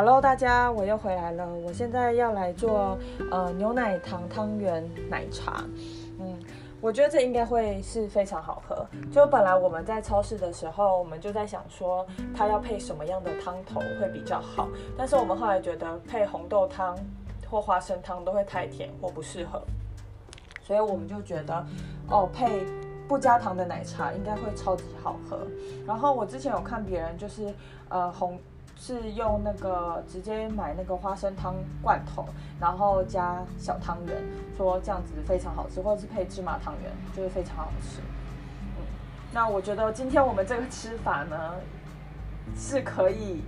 [0.00, 1.44] Hello，大家，我又回来了。
[1.56, 2.96] 我现在要来做
[3.32, 5.64] 呃牛奶糖汤圆奶茶。
[6.20, 6.38] 嗯，
[6.80, 8.86] 我觉得这应该会是非常好喝。
[9.10, 14.68] 就本来我们在超市的时候，我们就在想说它要配什么样的汤头会比较好。
[14.96, 16.96] 但是我们后来觉得配红豆汤
[17.50, 19.60] 或花生汤都会太甜或不适合，
[20.62, 21.66] 所以我们就觉得
[22.08, 22.64] 哦配
[23.08, 25.40] 不加糖的奶茶应该会超级好喝。
[25.84, 27.52] 然后我之前有看别人就是
[27.88, 28.38] 呃红。
[28.80, 32.24] 是用那个直接买那个花生汤罐头，
[32.60, 34.16] 然后加小汤圆，
[34.56, 38.00] 说这样子非常好吃，或者是配芝麻汤圆，就是非常好吃。
[38.76, 38.84] 嗯，
[39.32, 41.54] 那我觉得今天我们这个吃法呢，
[42.56, 43.42] 是可以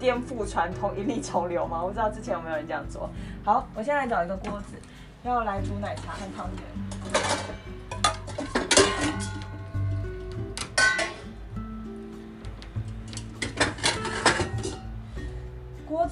[0.00, 1.82] 颠覆传统、一粒潮流吗？
[1.82, 3.10] 我不知道之前有没有人这样做。
[3.44, 4.76] 好，我现在找一个锅子，
[5.24, 6.93] 要来煮奶茶和汤圆。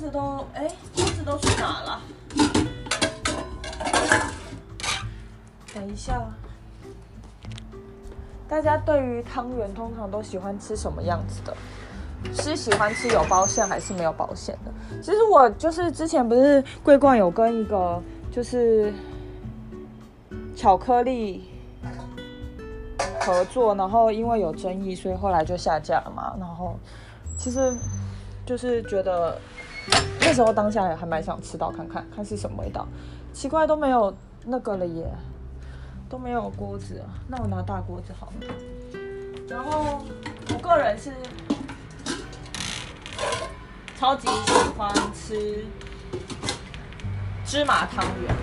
[0.02, 2.00] 子都哎，锅子都去哪了？
[5.72, 6.20] 等一下，
[8.48, 11.56] 大家对于汤圆通常都喜欢吃什么样子的？
[12.34, 14.72] 是喜欢吃有包馅还是没有包馅的？
[15.00, 18.92] 其实我就是之前不是桂冠有跟一个就是
[20.56, 21.48] 巧克力
[23.20, 26.34] 合作，然后因为有争议，所以后来就下架了嘛。
[26.40, 26.76] 然后
[27.38, 27.72] 其实
[28.44, 29.38] 就是觉得。
[30.20, 32.86] 那时候当下也还蛮想吃到看看看是什么味道，
[33.32, 35.12] 奇怪都没有那个了耶，
[36.08, 38.54] 都没有锅子，那我拿大锅子好了。
[39.48, 40.04] 然后
[40.48, 41.12] 我个人是
[43.98, 45.66] 超级喜欢吃
[47.44, 48.34] 芝麻汤圆，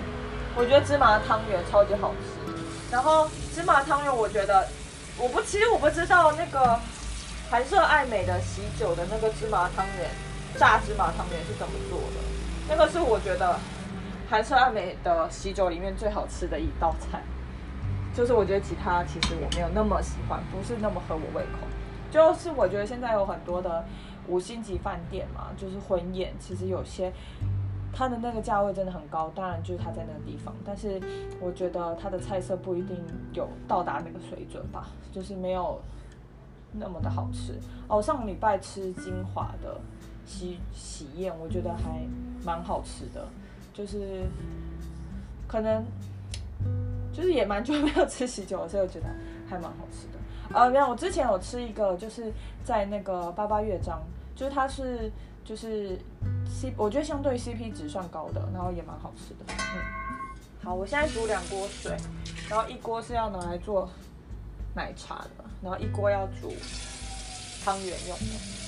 [0.54, 2.52] 我觉得芝麻汤圆超级好吃。
[2.92, 4.68] 然后芝麻汤圆，我觉得
[5.18, 6.78] 我不其实我不知道那个
[7.50, 10.08] 韩舍爱美的喜酒的那个芝麻汤圆。
[10.58, 12.16] 炸芝麻汤圆是怎么做的？
[12.68, 13.58] 那个是我觉得
[14.28, 17.22] 韩式爱美的喜酒里面最好吃的一道菜。
[18.12, 21.66] 就是我觉得其他其实我没有那么喜欢，不是那么合我胃口。
[22.10, 23.84] 就是我觉得现在有很多的
[24.26, 27.12] 五星级饭店嘛，就是婚宴，其实有些
[27.92, 29.30] 它的那个价位真的很高。
[29.32, 31.00] 当然就是它在那个地方，但是
[31.40, 33.00] 我觉得它的菜色不一定
[33.32, 35.80] 有到达那个水准吧，就是没有
[36.72, 37.54] 那么的好吃。
[37.86, 39.80] 哦，上个礼拜吃金华的。
[40.30, 42.00] 喜喜宴我觉得还
[42.44, 43.28] 蛮好吃的，
[43.74, 44.24] 就是
[45.48, 45.84] 可能
[47.12, 49.06] 就是也蛮久没有吃喜酒，所以我觉得
[49.48, 50.56] 还蛮好吃的。
[50.56, 52.32] 呃，没有，我之前有吃一个，就是
[52.64, 54.00] 在那个八八乐章，
[54.36, 55.10] 就是它是
[55.44, 55.98] 就是
[56.46, 59.44] C，我觉得相对 CP 值算高的，然后也蛮好吃的。
[59.48, 59.82] 嗯，
[60.62, 61.96] 好，我现在煮两锅水，
[62.48, 63.90] 然后一锅是要拿来做
[64.74, 66.52] 奶茶的，然后一锅要煮
[67.64, 68.59] 汤圆用的。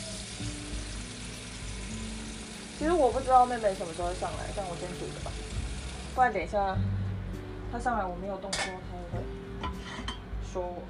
[2.83, 5.31] 其实我不知道妹妹什么时候上来，但我先煮的吧，
[6.17, 6.77] 不然等一下
[7.71, 8.61] 她上来我没有动作，
[8.91, 9.23] 她会
[10.53, 10.83] 说我。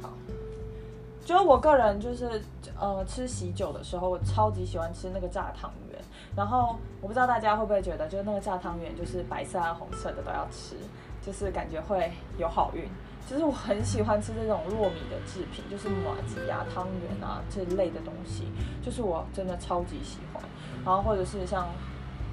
[0.00, 0.12] 好，
[1.24, 2.40] 就是我个人就是
[2.78, 6.00] 呃吃喜酒的时候，我超级喜欢吃那个炸汤圆。
[6.36, 10.76] 然后我不知道大家会不会觉得，就是那个炸汤圆就是白色啊红色的都要吃，
[11.20, 12.88] 就是感觉会有好运。
[13.26, 18.44] 其实我很喜欢吃这种糯米的制品，就是麻吉呀、汤圆啊这类的东西，
[18.80, 20.40] 就是我真的超级喜欢。
[20.84, 21.68] 然后或者是像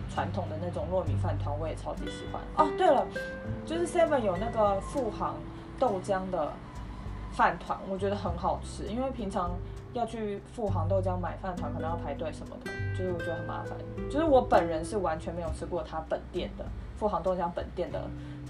[0.10, 2.42] 传统的那种糯米饭团，我也超级喜欢。
[2.56, 3.06] 哦，对了，
[3.66, 5.36] 就是 Seven 有那个富航
[5.78, 6.52] 豆浆的
[7.32, 8.84] 饭团，我觉得很好吃。
[8.88, 9.52] 因为平常
[9.94, 13.78] 要去富航豆浆买饭团，可能要排队什么的，就是我觉得很麻烦。
[14.10, 16.66] 就是我本人是完全没有吃过他本店的
[16.98, 18.02] 富航豆浆本店的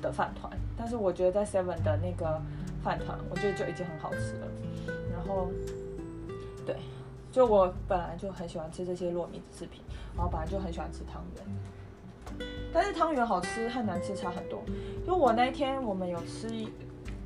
[0.02, 2.40] 的饭团，但是我觉得在 Seven 的那个
[2.84, 4.48] 饭团，我觉得就已经很好吃了。
[5.12, 5.50] 然后，
[6.66, 6.76] 对。
[7.38, 9.84] 就我本来就很喜欢吃这些糯米制品，
[10.16, 12.40] 然后本来就很喜欢吃汤圆，
[12.74, 14.60] 但是汤圆好吃和难吃差很多。
[15.06, 16.50] 就我那天我们有吃，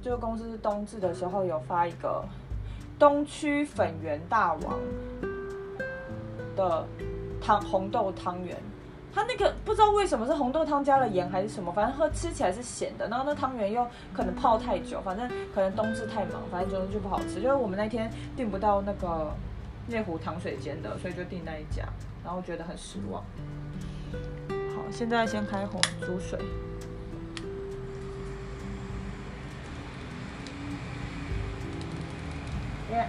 [0.01, 2.25] 就公司冬至的时候有发一个
[3.00, 4.80] 东区粉圆大王
[6.57, 6.86] 的
[7.41, 8.57] 汤红豆汤圆，
[9.13, 15.25] 它那个不知道为什么是红豆汤加了盐还是什么，反正喝吃起来是咸的，然后那汤圆又可能泡太久，反正
[15.56, 17.36] 可能冬至太忙，反正总之就不好吃。
[17.36, 19.31] 就是我们那天订不到那个。
[19.91, 21.83] 内湖糖水煎的，所以就订那一家，
[22.23, 23.21] 然后觉得很失望。
[24.73, 26.39] 好，现在先开火煮水。
[32.91, 33.07] 耶。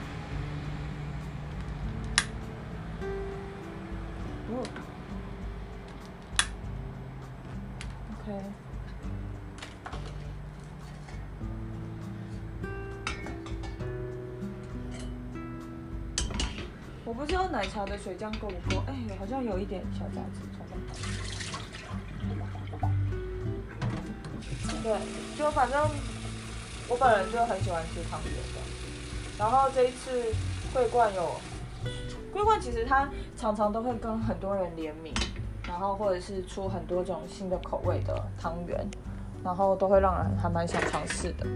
[8.10, 8.61] OK。
[17.12, 20.78] 我不知道奶茶的水浆够不够，哎，好像有一点小杂质，好像。
[24.82, 24.98] 对，
[25.36, 25.78] 就反正
[26.88, 28.60] 我本人就很喜欢吃汤圆的。
[29.38, 30.34] 然后这一次
[30.72, 31.38] 桂冠有，
[32.32, 33.06] 桂冠其实它
[33.36, 35.12] 常常都会跟很多人联名，
[35.68, 38.88] 然后或者是出很多种新的口味的汤圆，
[39.44, 41.46] 然后都会让人还蛮想尝试的。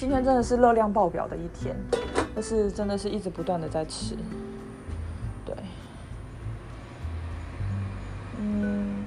[0.00, 1.76] 今天真的是热量爆表的一天，
[2.34, 4.16] 就是真的是一直不断的在吃。
[5.44, 5.54] 对，
[8.38, 9.04] 嗯，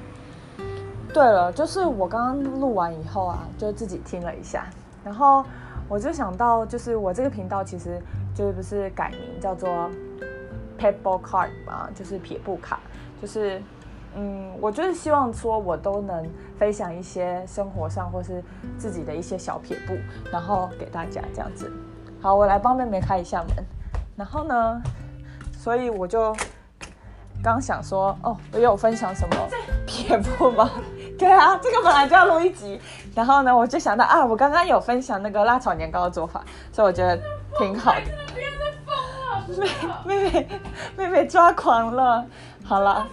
[1.12, 4.68] 对了，就是我刚刚录完以后啊，就自己听了一下，
[5.04, 5.44] 然后
[5.90, 8.00] 我就想到，就是我这个频道其实
[8.36, 9.90] 就是不是改名叫做
[10.78, 12.80] Pebble Card 嘛，就是撇布卡，
[13.20, 13.60] 就是。
[14.16, 18.44] 嗯，我就是希望说，我都能分享一些生活上或是
[18.78, 19.98] 自己的一些小撇步，
[20.32, 21.72] 然后给大家这样子。
[22.22, 23.66] 好，我来帮妹妹开一下门。
[24.16, 24.82] 然后呢，
[25.58, 26.36] 所以我就
[27.44, 29.36] 刚想说，哦，我有分享什么
[29.88, 30.70] 撇步吗？
[31.18, 32.80] 对啊，这个本来就要录一集。
[33.16, 37.20] 然后呢，我就想到啊，我刚刚有分享那个辣炒年糕的做法，所以我觉得
[37.58, 38.02] 挺好的。
[40.06, 40.48] 妹妹妹
[40.96, 42.26] 妹妹抓狂了。
[42.64, 43.06] 好了。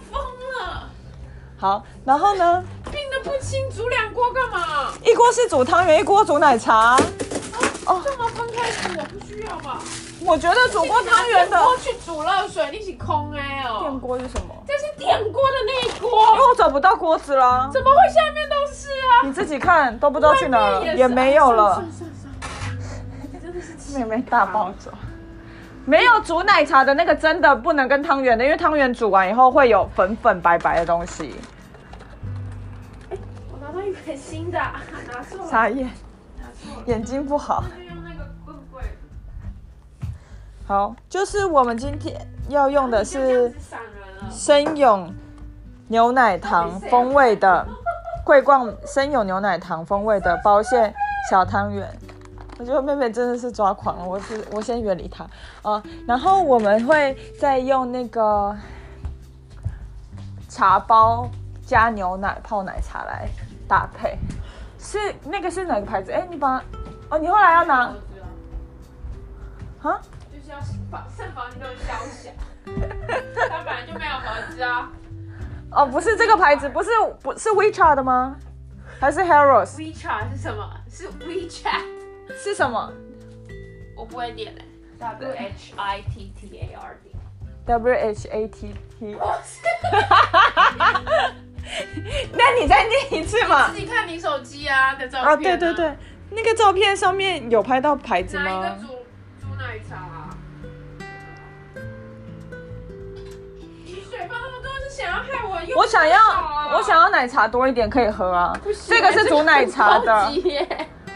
[1.61, 2.63] 好，然后呢？
[2.85, 4.91] 病得不清，煮两锅干嘛？
[5.05, 6.95] 一锅是煮汤圆，一锅煮奶茶。
[7.85, 9.77] 哦，这么分开煮，我不需要吧？
[10.25, 11.63] 我觉得煮过汤圆的。
[11.63, 13.81] 锅去煮热水，你是空哎哦。
[13.81, 14.55] 电锅是什么？
[14.67, 16.09] 这是电锅的那一锅。
[16.33, 17.69] 因为我找不到锅子了。
[17.71, 19.21] 怎么会下面都是啊？
[19.23, 21.83] 你自己看，都不知道去哪了，也没有了。
[23.93, 24.89] 妹妹大暴走。
[25.85, 31.35] 没有煮奶茶的那个真的不能跟汤圆的，因为汤圆煮完以后会有粉粉白白的东西。
[33.51, 34.59] 我拿到一本新的，
[35.11, 35.47] 拿错了。
[35.49, 35.89] 傻眼，
[36.39, 36.83] 拿错了。
[36.85, 37.63] 眼睛不好。
[37.87, 38.83] 用那个棍棍。
[40.67, 42.15] 好，就是我们今天
[42.47, 43.51] 要用的是
[44.29, 45.11] 生永
[45.87, 47.67] 牛奶糖风味的
[48.23, 50.93] 桂冠生永牛奶糖风味的包馅
[51.29, 51.89] 小汤圆。
[52.61, 55.25] 我觉得妹妹真的是抓狂了，我是我先远离她
[55.63, 55.81] 啊。
[56.07, 58.55] 然后我们会再用那个
[60.47, 61.27] 茶包
[61.65, 63.27] 加牛奶泡奶茶来
[63.67, 64.15] 搭配，
[64.77, 66.11] 是那个是哪个牌子？
[66.11, 66.63] 哎，你把
[67.09, 67.79] 哦，你后来要拿
[69.81, 69.99] 啊？
[70.31, 70.59] 就是要
[70.91, 72.29] 把剩房都消小，
[73.49, 74.91] 它本来就没有盒子啊。
[75.71, 76.91] 哦，不是这个牌子，不是
[77.23, 78.35] 不是 WeChat 的吗？
[78.99, 80.69] 还是 Harrods？WeChat 是什么？
[80.87, 82.00] 是 WeChat。
[82.29, 82.91] 是什么？
[83.95, 84.61] 我不会念嘞。
[84.99, 87.11] W H I T T A R D。
[87.65, 89.17] W H A T T。
[92.33, 93.69] 那你再念一次嘛？
[93.69, 95.29] 自己看你手机啊的照片。
[95.31, 95.95] 啊，对对对，
[96.29, 98.45] 那个照片上面有拍到牌子吗？
[98.45, 98.87] 哪一个煮
[99.39, 100.29] 煮奶茶？
[103.85, 105.79] 你水放那么多是想要害我用？
[105.79, 106.17] 我想要，
[106.75, 108.55] 我想要奶茶多一点可以喝啊。
[108.87, 110.31] 这个是煮奶茶的。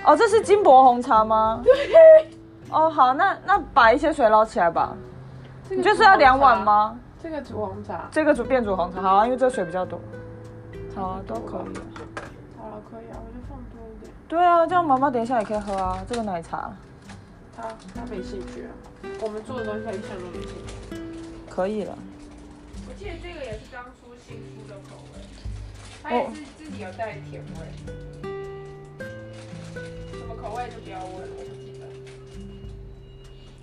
[0.05, 1.61] 哦，这是金箔红茶吗？
[1.63, 1.73] 对。
[2.69, 4.95] 哦，好，那那把一些水捞起来吧。
[5.69, 6.97] 你就是要两碗吗？
[7.21, 8.07] 这个煮红茶。
[8.11, 9.99] 这个煮变煮红茶，好啊，因为这水比较多。
[10.95, 11.77] 好啊，都可以。
[12.57, 14.13] 好了，可以啊，我就放多一点。
[14.27, 16.71] 对啊，这样妈妈等一下也可以喝啊，这个奶茶。
[17.55, 17.63] 他
[17.95, 18.69] 他没兴趣啊。
[19.21, 20.51] 我们做的东西他一向都没兴
[20.89, 21.01] 趣。
[21.50, 21.97] 可以了。
[22.88, 25.21] 我记得这个也是刚出新出的口味，
[26.03, 28.04] 它也是自己有带甜味。
[30.45, 31.87] 口味就不要问，我不记得。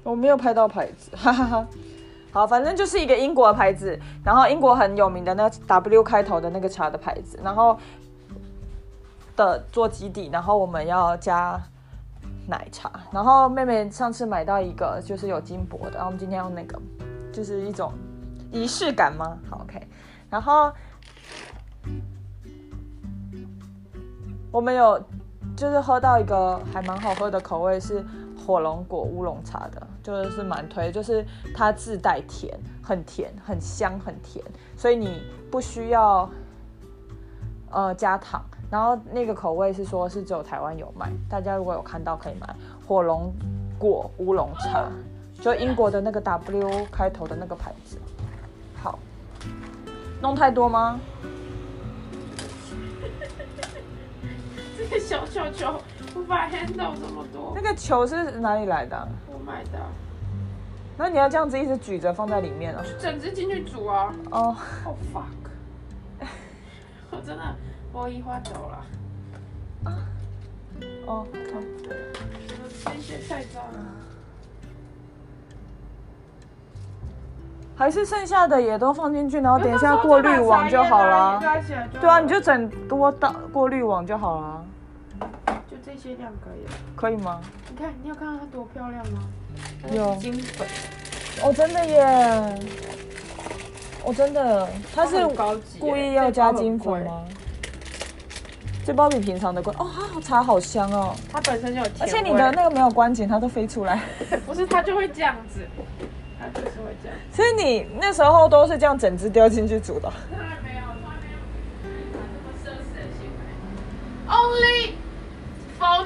[0.03, 1.65] 我没有拍到牌子， 哈哈哈。
[2.33, 7.79] 好，反正就是一个英国的牌子，然后英国很有名的那 W 开头的那个茶的牌子，然后
[9.37, 11.63] 的做基底，然后我们要加
[12.49, 12.91] 奶茶。
[13.13, 16.77] 然后妹妹上次买到一个就是有金箔的，然后我们今天用那个，
[17.33, 17.93] 就是一种
[18.51, 19.39] 仪式感吗？
[19.49, 19.81] 好，OK。
[20.29, 20.73] 然后
[24.51, 25.01] 我们有。
[25.57, 28.05] 就是喝到一个还蛮好喝的口味是
[28.37, 34.45] 火龙果乌龙茶的，就是蛮推，就是它自带甜，很甜，很香，很甜，
[34.77, 36.29] 所以你不需要
[37.71, 38.43] 呃加糖。
[38.71, 42.57] 然后那个口味是说是只有台湾有卖，大家如果有看到可以买
[42.89, 43.31] 火龙
[43.79, 44.89] 果乌龙茶，
[45.43, 47.99] 就英国的那个 W 开头的那个牌子。
[48.83, 48.99] 好，
[50.23, 50.99] 弄太多吗？
[54.99, 55.75] 小球球
[56.17, 57.53] 无法 handle 这么多。
[57.55, 59.09] 那个球是哪里来的？
[59.27, 59.79] 我买的。
[60.97, 62.85] 那你要这样子一直举着放在里面啊？
[62.99, 64.13] 整只进去煮啊。
[64.31, 64.57] 哦。
[64.85, 66.27] Oh fuck！
[67.11, 67.43] 我真的，
[67.93, 69.91] 我一花走了。
[69.91, 69.99] 啊。
[71.07, 71.61] 哦，好。
[72.85, 73.79] 这些太脏了。
[77.75, 81.41] 还是剩下的也都放进去，然后等一下过滤网就好了。
[82.01, 84.65] 对啊，你就整多倒过滤网就好了。
[85.85, 86.71] 就这些量可以了。
[86.95, 87.41] 可以吗？
[87.71, 89.21] 你看，你有看到它多漂亮吗？
[89.93, 90.67] 有金粉。
[91.43, 92.05] 哦，真的耶！
[94.05, 95.27] 哦，真的，它是
[95.79, 97.25] 故意要加金粉吗？
[98.85, 101.15] 这包比平常的贵哦，它茶好香哦。
[101.33, 104.01] 它本身就有甜而且你的那个没有关紧，它都飞出来。
[104.47, 105.61] 不是，它就会这样子。
[106.39, 107.17] 它就是会这样。
[107.33, 110.13] 所以你那时候都是这样整只丢进去煮的？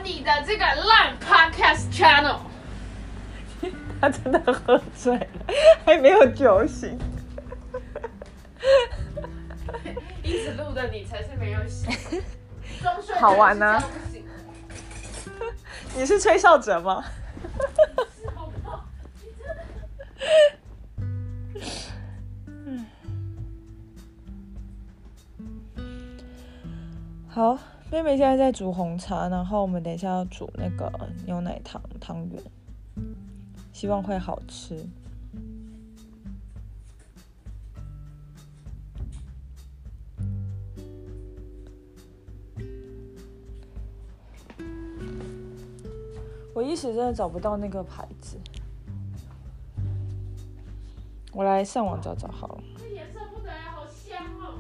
[0.06, 2.38] 你的这个烂 Podcast channel。
[4.00, 5.26] 他真的喝醉了，
[5.84, 6.96] 还没有酒醒。
[10.22, 11.90] 一直录的你才是没有醒。
[13.18, 13.82] 好玩呢。
[15.96, 17.02] 你是吹哨者吗？
[27.28, 30.92] 好， 妹妹现在在煮红茶，然后我们等一下要煮那个
[31.24, 32.42] 牛奶糖汤圆，
[33.72, 34.84] 希望会好吃。
[46.52, 48.36] 我一时真的找不到那个牌子，
[51.32, 52.62] 我来上网找找好了。
[52.78, 54.58] 这颜色不得了，好香哦！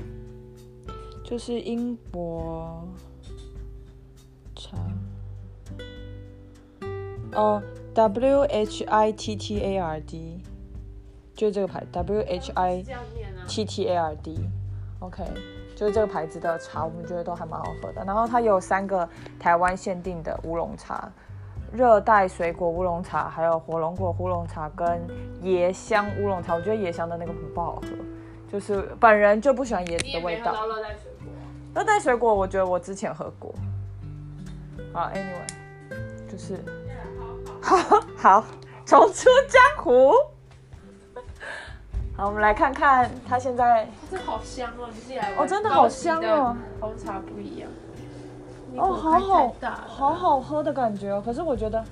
[1.24, 2.86] 就是英国
[7.36, 7.62] 哦
[7.94, 10.42] ，W H I T T A R D，
[11.34, 12.84] 就是这个牌，W H I
[13.46, 15.22] T T A R D，OK，
[15.76, 18.02] 就是这个牌子的茶，我们觉得都还蛮好喝的。
[18.04, 21.08] 然后它有三个台湾限定的乌龙茶。
[21.72, 25.02] 热带水果乌龙茶，还有火龙果乌龙茶跟
[25.42, 27.88] 椰香乌龙茶，我觉得椰香的那个很不好喝，
[28.50, 30.52] 就是本人就不喜欢椰子的味道。
[30.64, 31.32] 热带水果，
[31.74, 33.52] 热带水果，我觉得我之前喝过。
[34.92, 36.64] 好，Anyway，就是，
[38.16, 38.44] 好好
[38.84, 40.12] 重出江湖。
[42.16, 43.88] 好，我们来看看它现在。
[44.10, 47.68] 这好香哦，你自己来哦，真的好香哦，红茶不一样。
[48.76, 49.54] 哦，好好，
[49.86, 51.20] 好好喝的感觉哦。
[51.24, 51.84] 可是我觉得，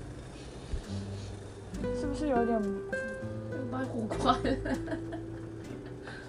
[1.98, 2.62] 是不是有点
[3.70, 4.34] 把壶关？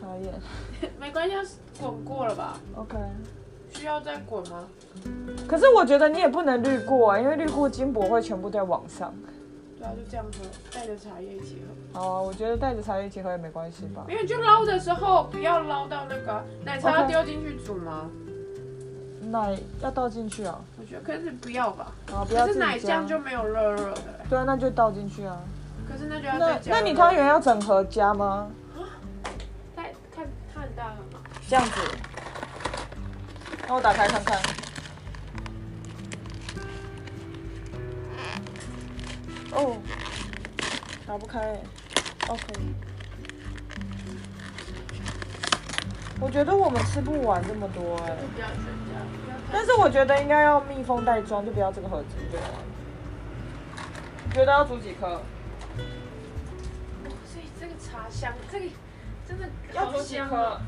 [0.01, 0.33] 讨厌。
[0.99, 2.97] 没关系，滚过了吧？OK。
[3.71, 4.65] 需要再滚吗？
[5.47, 9.13] 可是我觉得你也不能滤过啊，因为滤过金箔会全部在网上。
[9.86, 11.62] 对啊，就这样喝，带着茶叶一起
[11.94, 12.00] 喝。
[12.00, 14.06] 哦啊，我觉得带着茶叶一起喝也没关系吧。
[14.10, 18.10] 因为就捞的时候不要捞到那个奶茶，要丢进去煮吗？
[19.22, 20.60] 奶要倒进去啊？
[20.80, 21.92] 我觉得可是不要吧。
[22.12, 22.46] 啊，不要。
[22.46, 24.01] 可是奶酱就没有热热的。
[24.30, 25.39] 对啊，那就倒进去啊。
[25.88, 26.72] 可是那就要再加。
[26.72, 28.48] 那你汤圆要整盒加吗？
[29.75, 31.20] 太看它很大了吗？
[31.48, 31.72] 这样子。
[33.68, 34.39] 那我打开看看。
[39.55, 39.77] 哦，
[41.07, 41.39] 打不开。
[42.27, 42.43] OK。
[46.21, 48.17] 我觉得我们吃不完这么多哎。
[49.51, 52.47] 但是我觉得应该要密封袋装，就不要这个盒子对吗？
[54.25, 55.21] 你觉得要煮几颗？
[57.25, 58.65] 所以这个茶香，这个
[59.27, 60.59] 真的要煮几颗？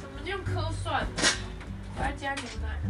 [0.00, 1.06] 怎么用颗算？
[1.96, 2.80] 我要加牛奶。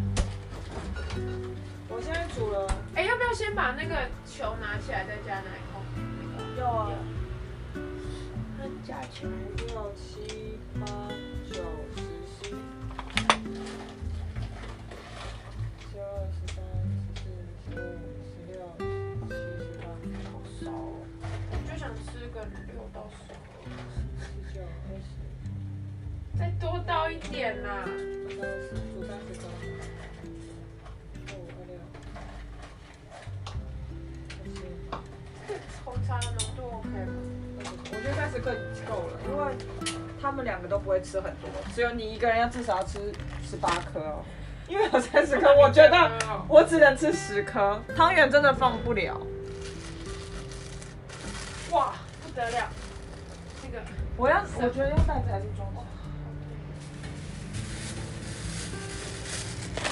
[1.95, 2.67] 我现在煮了。
[2.97, 5.81] 哎，要不要先把那个球拿起来再加奶控？
[6.59, 6.91] 要啊。
[8.59, 10.87] 那加起来六七八
[11.53, 11.63] 九
[11.95, 12.03] 十
[12.43, 12.59] 十一
[15.93, 16.59] 十二十三
[16.91, 17.23] 十四
[17.71, 17.79] 十五
[18.25, 18.59] 十六
[19.29, 19.83] 七十八
[20.33, 20.67] 好少
[21.63, 22.37] 就想吃个
[22.67, 23.17] 六到十。
[26.37, 27.85] 再多倒一点呐！
[27.85, 29.47] 煮三十颗。
[29.47, 29.63] 红
[36.07, 37.13] 茶的浓度 OK 吗？
[37.91, 38.51] 我觉得三十克
[38.89, 39.55] 够了，因为
[40.21, 43.13] 他们两个都不会吃很多，只有你一个人要至少要吃
[43.49, 44.25] 十八颗哦。
[44.67, 46.11] 因为有三十颗， 我觉得
[46.49, 49.21] 我只能吃十颗，汤圆真的放不了。
[51.71, 51.93] 哇，
[52.23, 52.69] 不得了！
[53.63, 53.83] 这个
[54.17, 55.69] 我要，我觉得用袋子还是装。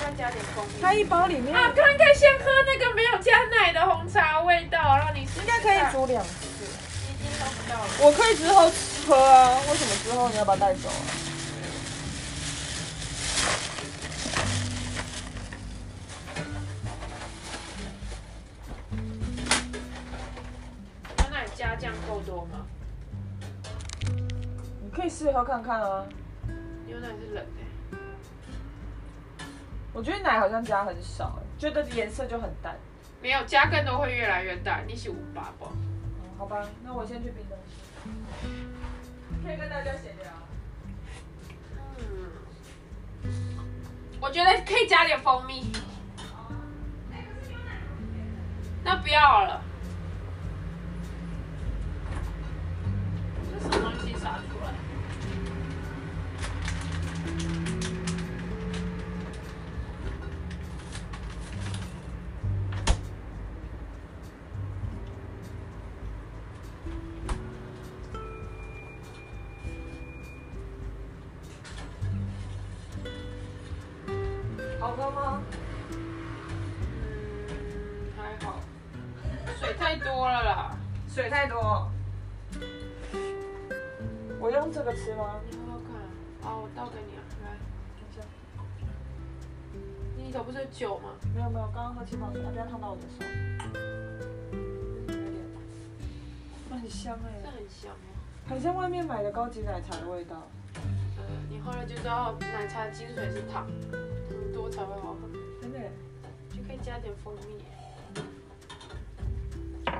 [0.02, 0.80] 再加点蜂蜜。
[0.82, 6.30] 它一包里面啊，看看先喝那个没有加奶的红茶味道，然后你应该可以煮两次。
[6.44, 7.78] 我已了。
[8.00, 8.70] 我可以之后
[9.06, 10.92] 喝啊，为什么之后你要把它带走啊？
[21.16, 22.66] 牛奶加酱够多吗？
[24.82, 26.04] 你可以试喝看看啊。
[26.86, 27.61] 牛奶是冷的。
[29.92, 32.74] 我觉得奶好像加很少，觉得颜色就很淡。
[33.20, 34.84] 没有加更多会越来越淡。
[34.88, 35.66] 你是五八不？
[35.66, 37.74] 嗯，好吧，那我先去冰东西。
[39.46, 40.26] 可以跟大家闲聊。
[41.98, 42.32] 嗯，
[44.20, 45.70] 我觉得可以加点蜂蜜。
[48.82, 49.62] 那不要了。
[90.82, 91.14] 酒吗？
[91.32, 93.24] 没有没有，刚刚喝气泡水，啊不要烫到我的手。
[95.06, 95.44] 有点，
[96.68, 98.10] 那很香哎这哎，很香吗？
[98.48, 100.42] 很像外面买的高级奶茶的味道。
[100.74, 105.28] 呃，你喝了就知道奶茶精髓是糖，糖多才会好喝，
[105.60, 105.78] 真的，
[106.50, 107.62] 就可以加点蜂蜜。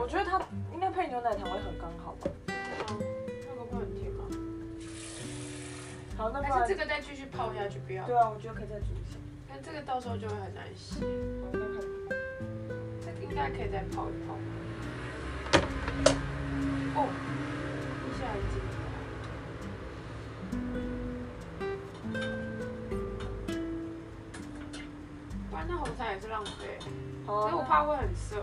[0.00, 0.42] 我觉得它
[0.74, 2.28] 应该配牛奶糖会很刚好吧。
[2.48, 2.98] 嗯，
[3.46, 4.24] 那个会很甜吗？
[6.16, 8.04] 好，那不还是这个再继续泡下去，不要。
[8.04, 9.16] 对啊，我觉得可以再煮一下。
[9.64, 10.99] 但这个到时候就会很难洗。
[13.00, 14.35] 这个应该可以再泡一泡。
[16.95, 17.07] 哦，
[18.09, 18.61] 一下已经。
[25.49, 26.78] 不然那红茶也是浪费，
[27.25, 28.43] 所以我怕会很涩？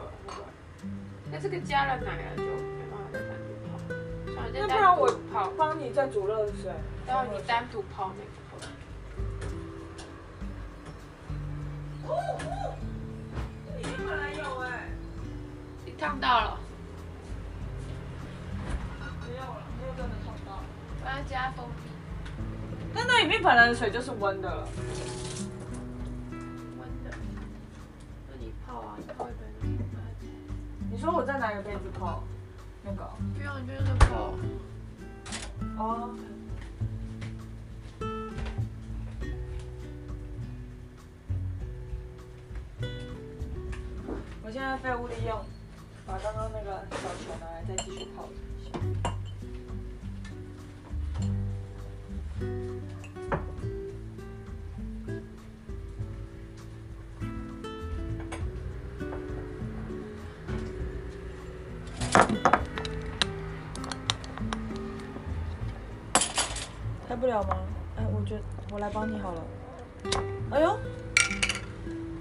[1.31, 3.77] 那这个加了奶了就没办法再单独泡，
[4.33, 6.71] 算了，再单那不然我帮你再煮热水。
[7.05, 8.48] 然后你单独泡那个。
[16.19, 16.59] 烫到了，
[19.25, 20.61] 没有了，没有真的烫到。
[21.01, 21.89] 我要加蜂蜜，
[22.93, 24.67] 但那里面本来的水就是温的了。
[26.77, 27.17] 温的。
[28.29, 29.45] 那你泡啊，你泡一杯
[30.91, 32.21] 你说我再拿一个杯子泡
[32.83, 34.33] 那个不用，你就用那泡。
[35.77, 36.15] 哦。
[44.43, 45.39] 我现在废物利用，
[46.21, 48.69] 刚刚那个小球拿来再继续泡一下。
[67.07, 67.57] 开不了吗？
[67.97, 69.41] 哎，我觉得我来帮你好了。
[70.51, 70.77] 哎呦，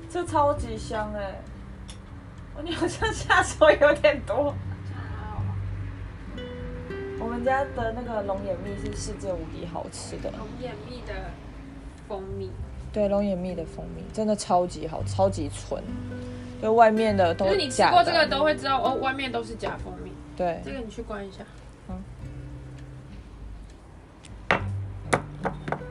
[0.08, 1.20] 这超级香哎！
[1.30, 1.57] 哦，
[2.62, 4.54] 你好像下手有点多。
[7.20, 10.30] 我们家的那个龙眼蜜是世界无敌好吃的。
[10.30, 11.12] 龙眼蜜的
[12.06, 12.50] 蜂蜜，
[12.92, 15.82] 对，龙眼蜜的蜂蜜真的超级好，超级纯。
[16.60, 20.12] 就外面的都就是你吃假的过这个都会知道哦，外面都是假蜂蜜。
[20.36, 21.44] 对这，个你去关一下。
[21.88, 22.02] 嗯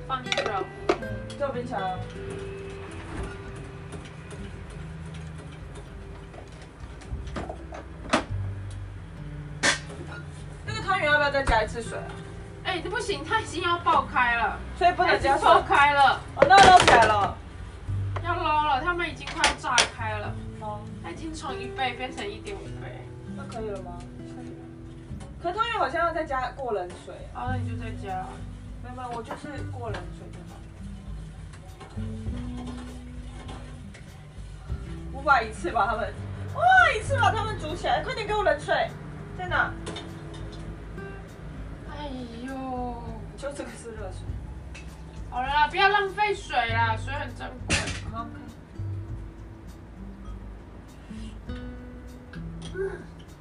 [0.07, 0.63] 放进去了。
[0.89, 0.95] 嗯，
[1.37, 1.79] 这冰强。
[10.97, 12.09] 那个汤圆要不要再加一次水啊？
[12.63, 15.45] 哎、这不行，它已经要爆开了，所以不能加水。
[15.45, 17.37] 爆开了，哦，那捞起来了。
[18.23, 23.05] 要捞了，它们已经快炸开了，哦，它已经从一倍变成一点五倍。
[23.35, 23.97] 那可以了吗？
[24.17, 24.65] 可以了。
[25.41, 27.41] 可汤圆好像要再加过冷水啊。
[27.41, 28.25] 好，那你就再加。
[28.83, 30.55] 没有没有，我就是过冷水就好。
[35.13, 36.13] 五百一次把它们，
[36.55, 36.63] 哇，
[36.97, 38.89] 一次把它们煮起来，快点给我冷水，
[39.37, 39.71] 在哪？
[42.07, 42.11] 哎
[42.45, 43.03] 呦，
[43.37, 44.21] 就这个是热水。
[45.29, 47.75] 好了啦，不要浪费水啦，水很珍贵。
[48.13, 48.31] 好看。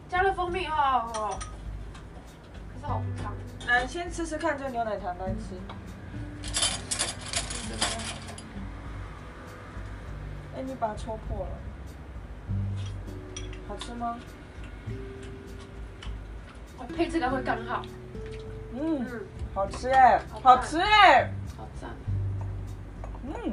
[0.08, 1.38] 加了蜂蜜，好好。
[1.38, 3.32] 可是好不烫。
[3.68, 5.60] 来，先吃吃看这个牛奶糖，再吃。
[10.56, 11.52] 哎，你把它戳破了，
[13.68, 14.18] 好吃吗？
[16.78, 17.82] 我配这个会刚好。
[18.78, 21.90] 嗯，嗯，好吃哎，好好吃哎，好赞。
[23.24, 23.52] 嗯。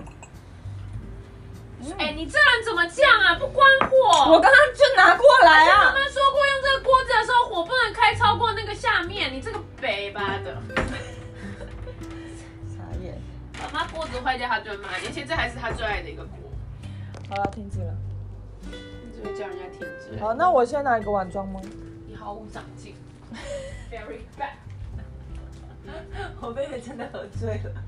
[1.97, 3.35] 哎、你这人怎么这样啊？
[3.35, 4.31] 不关火。
[4.31, 5.91] 我刚刚就拿过来他啊。
[5.93, 9.33] 们说过用这个锅子的时候，火不能开超过那个下面。
[9.33, 10.61] 你这个北巴的
[13.61, 16.37] 妈妈锅，子坏掉他就会骂你，而且这还是他最爱的一个锅。
[17.29, 17.93] 好了，停止了。
[18.61, 20.17] 你只会叫人家停止。
[20.19, 21.59] 好，那我先拿一个碗装吗？
[22.07, 22.95] 你毫无长进，
[23.91, 24.55] very bad。
[26.41, 27.83] 我妹妹真的喝醉了，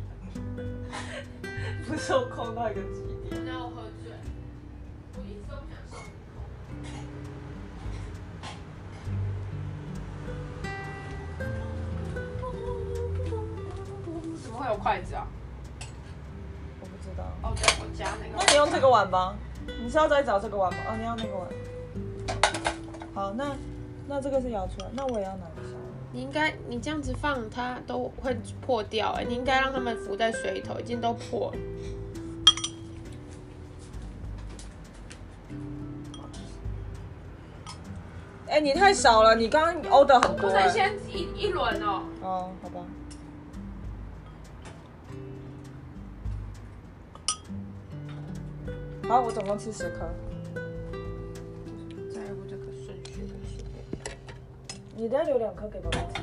[1.88, 3.42] 不受控到一个极点。
[3.42, 4.12] 我让我喝醉，
[5.16, 6.06] 我一直都不想受控。
[14.42, 15.28] 怎么会有筷子啊？
[16.82, 17.24] 我不知道。
[17.44, 18.36] 哦，对，我夹那个。
[18.38, 19.36] 那你用这个碗吧。
[19.82, 20.80] 你是要再找这个碗吗？
[20.90, 21.48] 哦，你要那个碗。
[23.14, 23.56] 好，那
[24.08, 25.75] 那这个是舀出来，那我也要拿一下。
[26.16, 31.58] 你应该，你这样子放它都会破掉哎、你应该让它们浮在水里头，已经都破了。
[38.48, 42.04] 哎、你太少了，你刚刚 order 很多、哎先一一轮哦。
[42.22, 42.80] 哦，好吧。
[49.06, 50.10] 好，我总共吃十颗。
[54.98, 56.22] 你再留两颗给爸爸吃。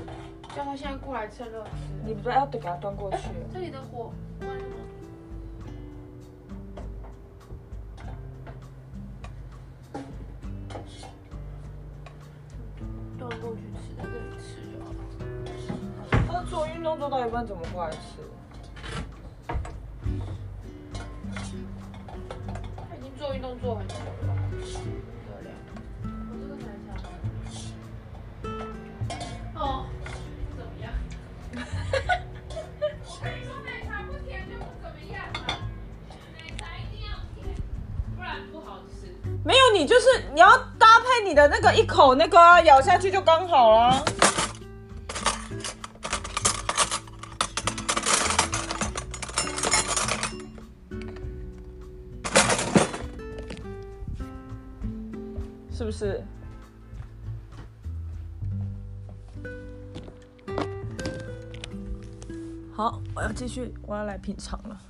[0.56, 1.70] 叫他现在过来趁热吃。
[2.06, 3.28] 你不是要给他端过去？
[3.52, 4.70] 这里的火关了吗？
[13.18, 14.96] 端过去吃，在这里吃就好了。
[16.26, 17.98] 他做运动做到一半怎么过来吃？
[41.62, 44.05] 个一口那个啊咬下去就刚好了。
[55.70, 56.22] 是不是？
[62.75, 64.81] 好，我要继续，我要来品尝了。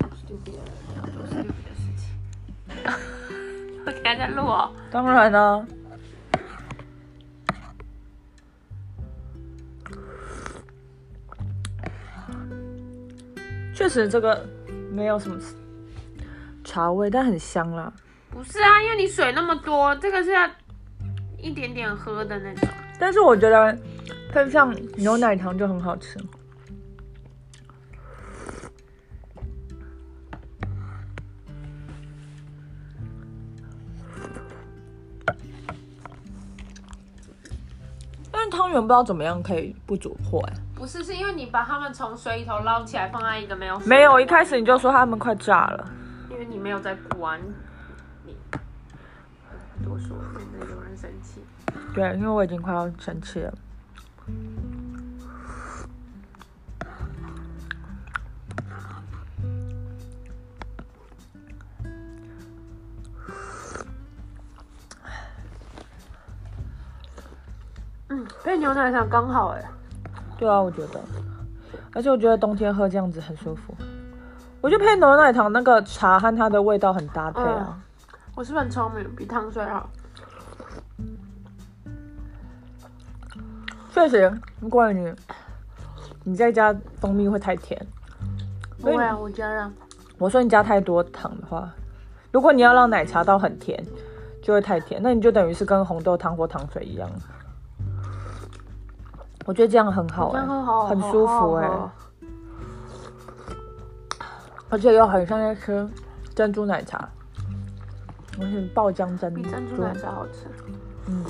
[0.00, 0.62] stupid 的人
[0.96, 2.08] 要做 stupid 的事情。
[4.16, 4.72] 在录哦。
[4.90, 5.66] 当然呢、
[13.74, 14.46] 确实这个
[14.90, 15.38] 没有什么
[16.64, 17.92] 茶味，但很香啦。
[18.30, 20.48] 不是啊，因为你水那么多，这个是要
[21.38, 22.68] 一点点喝的那种。
[22.98, 23.76] 但是我觉得
[24.32, 26.18] 配上牛奶糖就很好吃。
[38.74, 45.90] 不知道怎么样可以不煮破哎、不是，是因为你把它们从水里头捞起来，放在一个没有水没有，碗一开始你就说他们快炸了。
[46.30, 47.44] 因为你没有在顾啊，你
[48.24, 51.42] 你不多说，免得有人生气。
[51.94, 53.52] 对，因为我已经快要生气了。
[68.58, 69.64] 牛奶糖刚好哎。
[70.36, 71.00] 对啊，我觉得，
[71.94, 73.74] 而且我觉得冬天喝这样子很舒服。
[74.60, 77.78] 我觉得配牛奶糖那个茶和它的味道很搭配啊。
[78.34, 79.88] 我是不是很聪明，比糖水好？
[83.92, 85.12] 确实，如果你
[86.22, 87.84] 你再加蜂蜜会太甜。
[88.80, 89.72] 不会啊，我加了。
[90.18, 91.68] 我说你加太多糖的话，
[92.30, 93.84] 如果你要让奶茶到很甜，
[94.40, 97.10] 就会太甜，那你就等于是跟红豆汤或糖水一样。
[99.48, 100.46] 我觉得这样很好哎、
[100.90, 101.90] 很舒服哎、
[104.68, 105.88] 而且又很像在吃
[106.34, 107.08] 珍珠奶茶，
[108.38, 110.48] 而且爆浆珍珠，比珍珠奶茶好吃。
[111.06, 111.24] 嗯，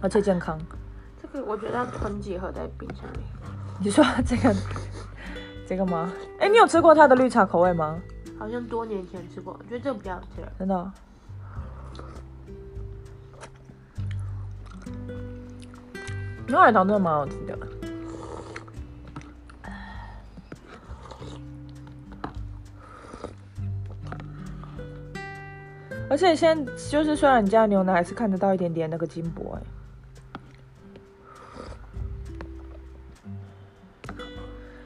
[0.00, 0.56] 而且健康。
[1.20, 3.18] 这个我觉得要囤几盒在冰箱里。
[3.80, 4.54] 你说这个
[5.66, 6.12] 这个吗？
[6.38, 7.98] 哎、你有吃过它的绿茶口味吗？
[8.38, 10.40] 好像多年前吃过，我觉得这个比较好吃。
[10.56, 10.92] 真的哦、
[16.46, 17.58] 牛奶糖真的蛮好吃的。
[26.08, 29.62] 而且现在就是，虽然你加的牛奶还是看得到一点点那个金箔哎。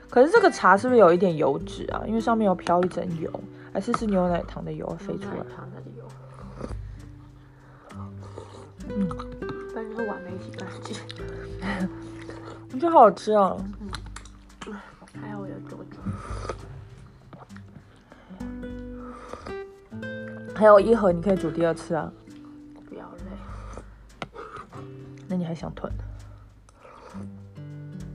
[0.09, 2.03] 可是这个茶是不是有一点油脂啊？
[2.07, 3.31] 因为上面有飘一层油，
[3.73, 5.44] 还是是牛奶糖的油飞出来奶？
[5.55, 6.05] 糖的油。
[8.88, 9.07] 嗯，
[9.73, 10.96] 跟这个碗没一起干净。
[12.72, 13.61] 我觉得好好吃哦。
[15.20, 15.98] 还有我有做主。
[20.54, 22.12] 还有一盒，你可以煮第二次啊。
[22.88, 23.22] 不要累，
[25.28, 25.92] 那你还想囤？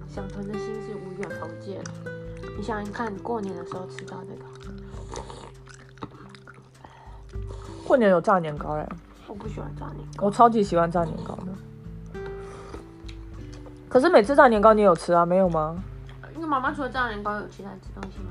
[0.08, 1.92] 想囤的心是无远弗届的。
[2.58, 4.46] 你想想看，过年的时候吃到这个，
[7.86, 8.88] 过年有炸年糕哎，
[9.28, 10.28] 我不喜欢炸年糕。
[10.28, 11.55] 我超级喜欢炸年糕的。
[13.96, 15.26] 可是每次炸年糕你有吃啊？
[15.26, 15.82] 没有吗？
[16.36, 18.28] 因为妈妈除了炸年糕，有其他吃东西吗？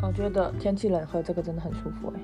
[0.00, 2.20] 我觉得天气冷喝这个真的很舒服哎。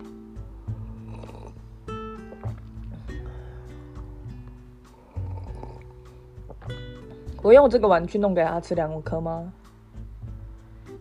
[7.47, 9.53] 我用这个玩具弄给他吃两颗吗？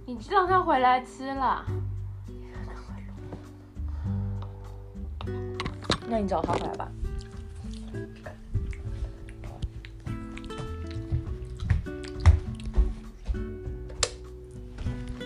[0.06, 1.66] 你知道他回来吃了，
[6.08, 6.92] 那你找他回来吧。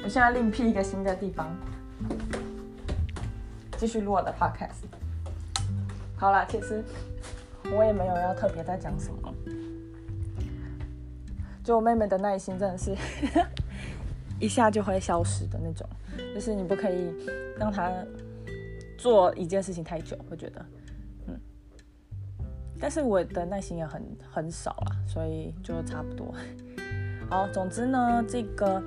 [0.01, 1.53] 我现在另辟一个新的地方，
[3.75, 4.86] 继续录我的 podcast。
[6.15, 6.82] 好了，其实
[7.75, 9.28] 我也没有要特别在讲什么，
[11.69, 12.95] 就我妹妹的耐心真的是
[14.41, 15.88] 一下就会消失的那种，
[16.34, 17.13] 就是你不可以
[17.60, 17.93] 让她
[18.97, 20.65] 做一件事情太久，我觉得，
[21.27, 21.39] 嗯，
[22.79, 26.34] 但是我的耐心也很很少啦，所以就差不多。
[27.29, 28.82] 好，总之呢，这个。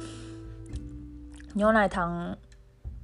[1.55, 2.37] 牛奶糖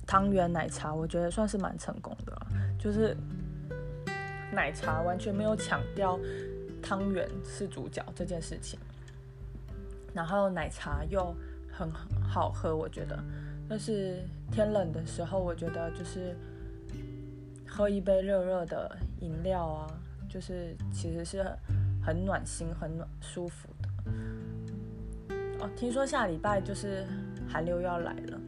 [0.08, 2.46] 汤圆奶茶，我觉得算是蛮成功的了。
[2.80, 3.16] 就是
[4.52, 6.18] 奶茶完全没有强调
[6.82, 8.76] 汤圆是主角这件事情，
[10.12, 11.34] 然后奶茶又
[11.70, 13.18] 很好喝，我觉得。
[13.68, 16.36] 但是天冷的时候，我觉得就是
[17.66, 19.86] 喝一杯热热的饮料啊，
[20.28, 21.44] 就是其实是
[22.04, 23.88] 很暖心、很暖舒服的。
[25.60, 27.04] 哦，听说下礼拜就是。
[27.50, 28.38] 寒流要来了，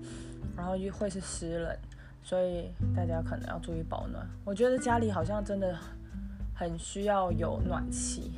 [0.55, 1.75] 然后又会是湿冷，
[2.23, 4.29] 所以大家可能要注意保暖。
[4.45, 5.75] 我觉得家里好像真的
[6.55, 8.31] 很需要有暖气，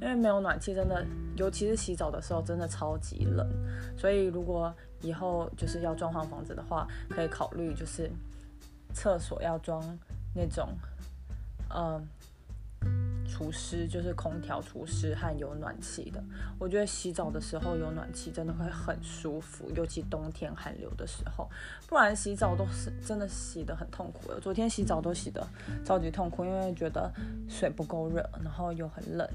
[0.00, 1.04] 因为没有暖气真的，
[1.36, 3.46] 尤其是洗澡的时候真的超级冷。
[3.96, 8.10] 所以如果以后就是要装潢房子的话，可以考虑就是
[8.94, 9.82] 厕所要装
[10.34, 10.68] 那种，
[11.74, 12.08] 嗯。
[13.32, 16.22] 除湿就是空调除湿和有暖气的，
[16.58, 21.48] 我觉得洗澡的时候有暖气真的会很舒服，尤其冬天寒流的时候，
[21.86, 24.32] 不然洗澡都是真的洗得很痛苦。
[24.42, 25.46] 昨天洗澡都洗得
[25.84, 27.10] 超级痛苦，因为觉得
[27.48, 29.26] 水不够热，然后又很冷。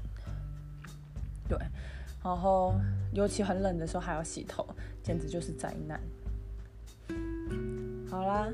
[1.48, 1.58] 对，
[2.22, 2.74] 然后
[3.12, 4.66] 尤其很冷的时候还要洗头，
[5.02, 6.00] 简直就是灾难。
[8.10, 8.48] 好啦，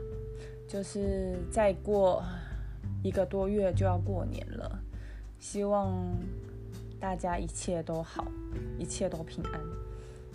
[0.69, 2.23] 就是再过
[3.03, 4.79] 一个多月就要过年了。
[5.39, 5.93] 希望
[7.01, 8.27] 大家一切都好，
[8.79, 9.61] 一切都平安。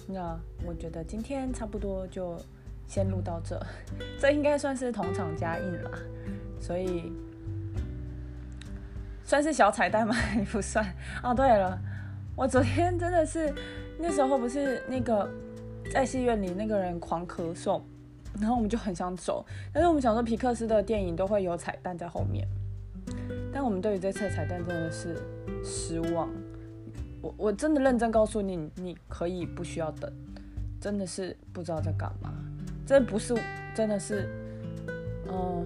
[0.08, 2.38] 那我觉得今天差不多就
[2.88, 3.62] 先录到这，
[4.20, 5.92] 这应该算是同场加映啦，
[6.60, 7.12] 所以
[9.24, 10.16] 算是小彩蛋吗？
[10.52, 10.86] 不算。
[11.24, 11.78] 哦，对了，
[12.38, 13.52] 我昨天真的是
[13.98, 15.28] 那时候不是那个
[15.92, 17.82] 在戏院里那个人狂咳嗽，
[18.40, 22.48] 然后我们就很想走，但是我们想说皮克斯的电影都会有彩蛋在后面。
[23.52, 25.18] 但我们对于这次彩蛋真的是
[25.64, 26.30] 失望，
[27.24, 30.14] 我我真的认真告诉你，你可以不需要等，
[30.80, 32.32] 真的是不知道在干嘛，
[32.86, 33.34] 这不是
[33.74, 34.30] 真的是，
[35.28, 35.66] 嗯，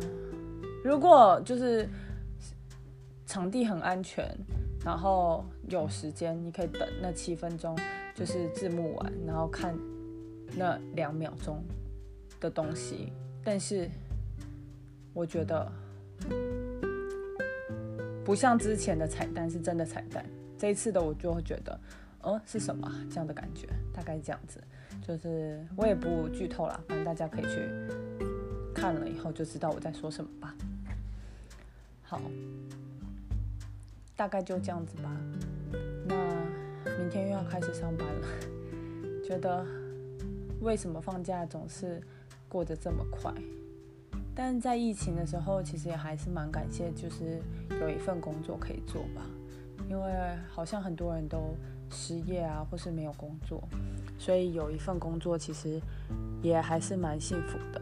[0.85, 1.89] 如果就是
[3.25, 4.25] 场地很安全，
[4.83, 7.77] 然后有时间，你可以等那七分钟，
[8.15, 9.77] 就是字幕完，然后看
[10.55, 11.63] 那两秒钟
[12.39, 13.11] 的东西，
[13.43, 13.89] 但是
[15.13, 15.71] 我觉得。
[18.23, 20.23] 不像之前的彩蛋是真的彩蛋，
[20.55, 21.77] 这一次的我就会觉得，
[22.21, 23.67] 嗯，是什么这样的感觉？
[23.91, 24.61] 大概这样子，
[25.01, 27.67] 就是我也不剧透了，反正大家可以去
[28.75, 30.55] 看了以后就知道我在说什么吧。
[32.03, 32.21] 好，
[34.21, 35.09] 大概就这样子吧。
[36.05, 36.15] 那
[36.99, 38.27] 明天又要开始上班了，
[39.25, 39.65] 觉得
[40.59, 41.99] 为什么放假总是
[42.47, 43.33] 过得这么快？
[44.35, 47.41] 但在疫情的时候，其实也还是蛮感谢，就是
[47.79, 49.25] 有一份工作可以做吧。
[49.89, 50.13] 因为
[50.51, 51.55] 好像很多人都
[51.89, 53.67] 失业啊，或是没有工作，
[54.19, 55.81] 所以有一份工作其实
[56.43, 57.81] 也还是蛮幸福的。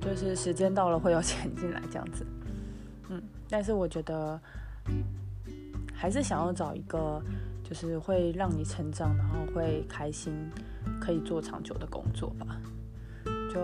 [0.00, 2.24] 就是时间到了会有钱进来这样子，
[3.08, 3.20] 嗯。
[3.50, 4.40] 但是我觉得
[6.04, 7.18] 还是想要找一个
[7.62, 10.34] 就是会让你成长，然后会开心，
[11.00, 12.60] 可以做长久的工作吧。
[13.50, 13.58] 就。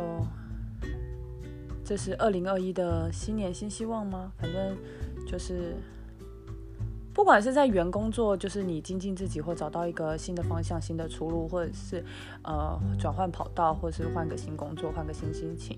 [1.85, 4.33] 这是二零二一的新年新希望吗？
[4.38, 4.74] 反正
[5.26, 5.76] 就是。
[7.12, 12.03] 不管是在原工作，就是你精进自己，或找到一个新的方向、新的出路，或者是
[12.42, 15.76] 呃转换跑道，或者是换个新工作、换个新心情，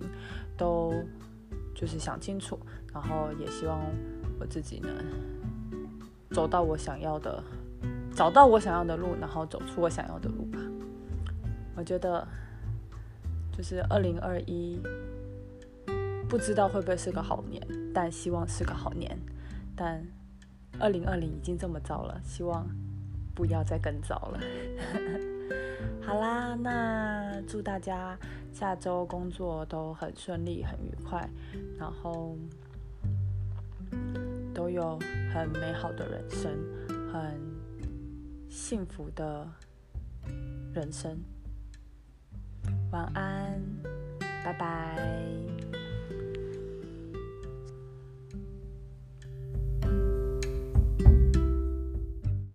[0.57, 0.94] 都
[1.75, 2.57] 就是想清楚，
[2.92, 3.81] 然后也希望
[4.38, 4.94] 我自己能
[6.33, 7.42] 走到我想要的，
[8.14, 10.59] 找到我想要的路，然后走出我想要的路吧。
[11.77, 12.27] 我觉得
[13.57, 14.81] 就是二零二一，
[16.29, 17.61] 不知道会不会是个好年，
[17.95, 19.18] 但希望是个好年，
[19.77, 20.05] 但。
[20.81, 22.66] 二零二零已经这么糟了，希望
[23.35, 24.40] 不要再更糟了。
[26.01, 28.18] 好啦，那祝大家
[28.55, 31.29] 下周工作都很顺利、很愉快，
[31.79, 32.35] 然后
[34.62, 34.96] 都有
[35.35, 36.57] 很美好的人生，
[37.12, 37.37] 很
[38.48, 39.44] 幸福的
[40.72, 41.18] 人生。
[42.92, 43.61] 晚安，
[44.44, 45.52] 拜拜。